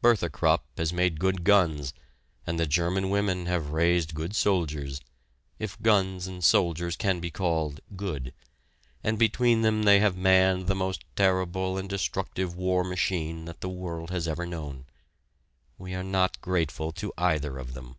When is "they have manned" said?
9.82-10.68